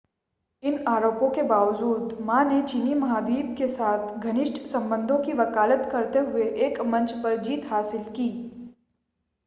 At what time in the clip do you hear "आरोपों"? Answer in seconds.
0.87-1.29